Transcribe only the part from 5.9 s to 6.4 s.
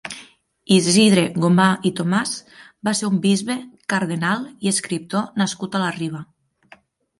Riba.